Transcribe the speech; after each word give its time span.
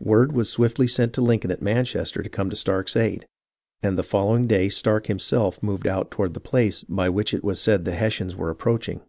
Word 0.00 0.32
was 0.32 0.50
swiftly 0.50 0.88
sent 0.88 1.12
to 1.12 1.20
Lincoln 1.20 1.52
at 1.52 1.62
Manchester 1.62 2.20
to 2.20 2.28
come 2.28 2.50
to 2.50 2.56
Stark's 2.56 2.96
aid, 2.96 3.28
and 3.80 3.96
the 3.96 4.02
fol 4.02 4.30
lowing 4.30 4.48
day 4.48 4.68
Stark 4.68 5.06
himself 5.06 5.62
moved 5.62 5.86
out 5.86 6.10
toward 6.10 6.34
the 6.34 6.40
place 6.40 6.82
by 6.82 7.08
which 7.08 7.32
it 7.32 7.44
was 7.44 7.60
said 7.60 7.84
the 7.84 7.94
Hessians 7.94 8.34
were 8.34 8.50
approaching. 8.50 9.02